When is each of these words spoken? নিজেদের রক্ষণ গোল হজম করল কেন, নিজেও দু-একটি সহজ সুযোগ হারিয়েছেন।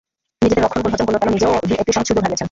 নিজেদের 0.41 0.63
রক্ষণ 0.65 0.79
গোল 0.83 0.91
হজম 0.93 1.05
করল 1.07 1.17
কেন, 1.21 1.29
নিজেও 1.35 1.53
দু-একটি 1.67 1.91
সহজ 1.95 2.05
সুযোগ 2.09 2.23
হারিয়েছেন। 2.23 2.39